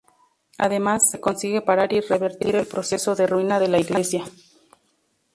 [0.57, 4.23] Además, se consigue parar y revertir el proceso de ruina de la iglesia.